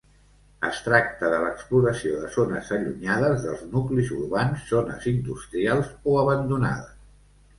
Es 0.67 0.77
tracta 0.85 1.27
de 1.33 1.41
l'exploració 1.43 2.15
de 2.21 2.29
zones 2.35 2.71
allunyades 2.77 3.45
dels 3.49 3.61
nuclis 3.75 4.09
urbans, 4.17 4.63
zones 4.71 5.05
industrials, 5.13 5.91
o 6.13 6.19
abandonades. 6.23 6.97